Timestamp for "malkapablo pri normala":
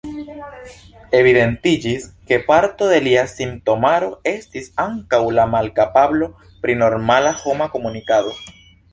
5.51-7.35